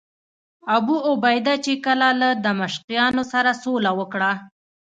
[0.77, 4.31] ابوعبیده چې کله له دمشقیانو سره سوله وکړه.